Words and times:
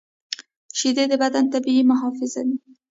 شیدې 0.77 1.05
د 1.09 1.13
بدن 1.23 1.45
طبیعي 1.53 1.83
محافظ 1.91 2.31
دي 2.47 2.55